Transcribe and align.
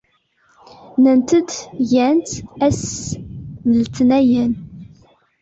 Nnant-d 0.97 1.49
gant 1.89 2.29
aya 2.39 2.63
ass 2.67 2.83
n 3.67 3.69
letniyen. 3.79 4.53